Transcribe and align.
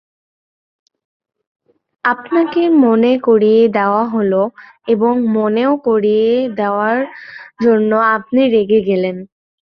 আপনাকে 2.05 2.61
মনে 2.83 3.11
করিয়ে 3.27 3.61
দেয়া 3.69 4.03
হল, 4.13 4.33
এবং 4.87 5.13
মনেও 5.35 5.73
করিয়ে 5.87 6.29
দেওয়ার 6.59 6.97
জন্য 7.63 7.91
আপনি 8.15 8.41
রেগে 8.55 8.79
গেলেন। 8.89 9.17